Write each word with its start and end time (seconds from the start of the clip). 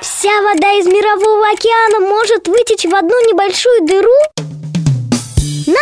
Вся 0.00 0.40
вода 0.40 0.72
из 0.78 0.86
мирового 0.86 1.50
океана 1.50 2.00
может 2.00 2.48
вытечь 2.48 2.84
в 2.84 2.94
одну 2.94 3.14
небольшую 3.28 3.86
дыру? 3.86 4.08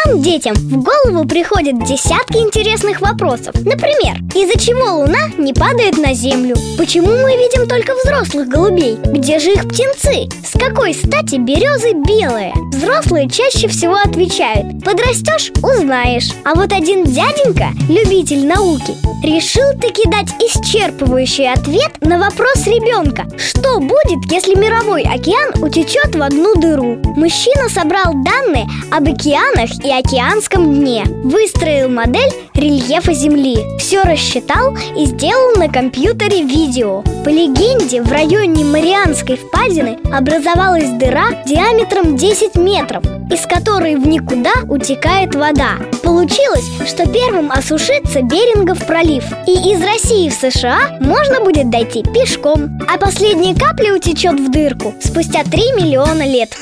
Нам, 0.08 0.22
детям, 0.22 0.54
в 0.54 0.82
голову 0.82 1.26
приходят 1.26 1.84
десятки 1.84 2.38
интересных 2.38 3.00
вопросов 3.00 3.54
Например, 3.54 4.16
из-за 4.34 4.58
чего 4.58 5.00
Луна 5.00 5.28
не 5.36 5.52
падает 5.52 5.98
на 5.98 6.14
Землю? 6.14 6.56
Почему 6.76 7.08
мы 7.08 7.36
видим 7.36 7.68
только 7.68 7.94
взрослых 7.94 8.48
голубей? 8.48 8.96
Где 9.04 9.38
же 9.38 9.52
их 9.52 9.68
птенцы? 9.68 10.28
С 10.44 10.58
какой 10.58 10.94
стати 10.94 11.36
березы 11.36 11.92
белые? 11.92 12.52
Взрослые 12.72 13.28
чаще 13.28 13.68
всего 13.68 13.96
отвечают 13.96 14.82
Подрастешь– 14.84 15.52
узнаешь 15.62 16.30
А 16.44 16.54
вот 16.54 16.72
один 16.72 17.04
дяденька, 17.04 17.70
любитель 17.88 18.46
науки, 18.46 18.94
решил 19.22 19.78
таки 19.80 20.08
дать 20.08 20.28
исчерпывающий 20.40 21.52
ответ 21.52 21.90
на 22.00 22.18
вопрос 22.18 22.66
ребенка 22.66 23.26
Что 23.36 23.80
будет, 23.80 24.30
если 24.30 24.54
мировой 24.54 25.02
океан 25.02 25.62
утечет 25.62 26.14
в 26.14 26.22
одну 26.22 26.54
дыру? 26.54 26.96
Мужчина 27.16 27.68
собрал 27.68 28.14
данные 28.24 28.66
об 28.90 29.08
океанах 29.08 29.70
и 29.84 29.97
океанском 29.98 30.74
дне. 30.74 31.04
Выстроил 31.24 31.88
модель 31.88 32.32
рельефа 32.54 33.12
Земли 33.12 33.58
Все 33.88 34.02
рассчитал 34.02 34.76
и 34.98 35.06
сделал 35.06 35.56
на 35.56 35.70
компьютере 35.70 36.42
видео 36.42 37.00
По 37.24 37.30
легенде, 37.30 38.02
в 38.02 38.12
районе 38.12 38.62
Марианской 38.62 39.38
впадины 39.38 39.96
образовалась 40.12 40.90
дыра 40.90 41.30
диаметром 41.46 42.14
10 42.14 42.56
метров 42.56 43.02
из 43.30 43.46
которой 43.46 43.96
в 43.96 44.06
никуда 44.06 44.52
утекает 44.68 45.34
вода. 45.34 45.72
Получилось, 46.02 46.64
что 46.86 47.06
первым 47.06 47.52
осушится 47.52 48.22
Берингов 48.22 48.86
пролив, 48.86 49.24
и 49.46 49.52
из 49.52 49.82
России 49.82 50.30
в 50.30 50.32
США 50.32 50.96
можно 51.00 51.40
будет 51.40 51.68
дойти 51.68 52.02
пешком, 52.02 52.80
а 52.88 52.96
последняя 52.96 53.54
капля 53.54 53.94
утечет 53.94 54.40
в 54.40 54.50
дырку 54.50 54.94
спустя 55.02 55.44
3 55.44 55.50
миллиона 55.72 56.26
лет. 56.26 56.56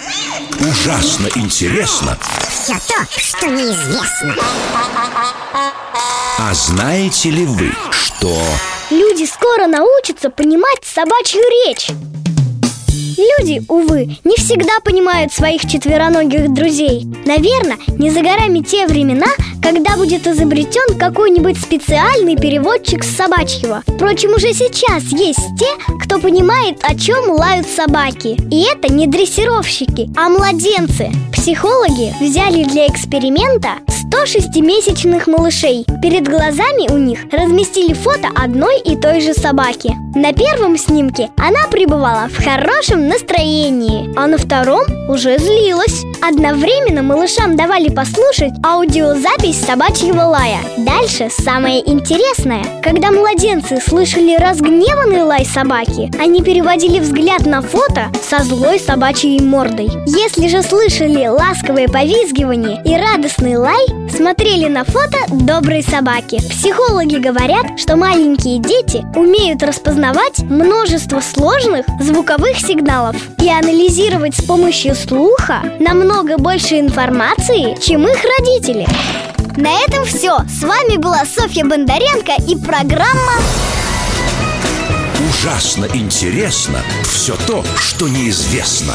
ужасно 0.61 1.29
интересно? 1.37 2.19
Все 2.49 2.75
то, 2.75 3.07
что 3.17 3.47
неизвестно 3.47 4.35
А 5.59 6.53
знаете 6.53 7.31
ли 7.31 7.47
вы, 7.47 7.73
что 7.91 8.31
Люди 8.91 9.25
скоро 9.25 9.67
научатся 9.67 10.29
понимать 10.29 10.85
собачью 10.85 11.41
речь. 11.67 11.89
Люди, 13.17 13.63
увы, 13.67 14.19
не 14.25 14.37
всегда 14.37 14.79
понимают 14.85 15.33
своих 15.33 15.63
четвероногих 15.63 16.53
друзей. 16.53 17.07
Наверное, 17.25 17.79
не 17.99 18.11
за 18.11 18.21
горами 18.21 18.61
те 18.61 18.87
времена, 18.87 19.29
когда 19.63 19.97
будет 19.97 20.27
изобретен 20.27 20.99
какой-нибудь 20.99 21.59
специальный 21.59 22.37
переводчик 22.37 23.03
с 23.03 23.17
собачьего. 23.17 23.83
Впрочем, 23.87 24.33
уже 24.35 24.53
сейчас 24.53 25.05
есть 25.05 25.41
те, 25.59 25.97
кто 26.05 26.19
понимает, 26.19 26.79
о 26.83 26.95
чем 26.95 27.31
лают 27.31 27.67
собаки. 27.67 28.37
И 28.51 28.67
это 28.71 28.93
не 28.93 29.07
дрессировщики, 29.07 30.11
а 30.17 30.29
младенцы. 30.29 31.11
Психологи 31.33 32.15
взяли 32.21 32.65
для 32.65 32.87
эксперимента 32.87 33.79
106-месячных 34.11 35.27
малышей. 35.27 35.85
Перед 36.01 36.29
глазами 36.29 36.91
у 36.93 36.97
них 36.97 37.25
разместили 37.33 37.93
фото 37.93 38.29
одной 38.35 38.81
и 38.81 38.97
той 38.97 39.21
же 39.21 39.35
собаки. 39.35 39.95
На 40.15 40.33
первом 40.33 40.79
снимке 40.79 41.31
она 41.37 41.67
пребывала 41.71 42.29
в 42.29 42.43
хорошем 42.43 43.09
настроении, 43.09 44.13
а 44.17 44.27
на 44.27 44.39
втором 44.39 44.85
уже 45.09 45.39
злилась. 45.39 46.05
Одновременно 46.29 47.05
малышам 47.05 47.55
давали 47.55 47.89
послушать 47.89 48.53
аудиозапись 48.65 49.61
собачьего 49.61 50.23
лая. 50.23 50.59
Дальше 50.77 51.29
самое 51.31 51.89
интересное. 51.89 52.65
Когда 52.83 53.13
младенцы 53.13 53.81
слышали 53.81 54.35
разгневанный 54.35 55.23
лай 55.23 55.45
собаки, 55.45 56.11
они 56.21 56.43
переводили 56.43 56.99
взгляд 56.99 57.47
на 57.47 57.63
фото 57.63 58.11
со 58.29 58.43
злой 58.43 58.81
собачьей 58.81 59.41
мордой. 59.41 59.89
Если 60.07 60.49
же 60.49 60.63
слышали 60.63 61.29
ласковое 61.29 61.87
повизгивание 61.87 62.83
и 62.85 62.97
радостный 62.97 63.57
лай, 63.57 63.87
смотрели 64.11 64.67
на 64.67 64.83
фото 64.83 65.19
доброй 65.31 65.85
собаки. 65.85 66.39
Психологи 66.39 67.19
говорят, 67.19 67.79
что 67.79 67.95
маленькие 67.95 68.59
дети 68.59 69.07
умеют 69.17 69.63
распознавать 69.63 70.41
множество 70.41 71.21
сложных 71.21 71.87
звуковых 72.01 72.59
сигналов 72.59 73.15
и 73.41 73.49
анализировать 73.49 74.35
с 74.35 74.43
помощью 74.43 74.97
слуха 74.97 75.63
намного 76.17 76.39
больше 76.39 76.81
информации, 76.81 77.79
чем 77.81 78.07
их 78.07 78.17
родители. 78.39 78.87
На 79.57 79.71
этом 79.85 80.05
все. 80.07 80.39
С 80.49 80.63
вами 80.63 80.97
была 80.97 81.25
Софья 81.27 81.65
Бондаренко 81.65 82.33
и 82.49 82.57
программа 82.57 83.33
ужасно 85.29 85.87
интересно 85.95 86.81
все 87.05 87.37
то, 87.47 87.65
что 87.79 88.09
неизвестно? 88.09 88.95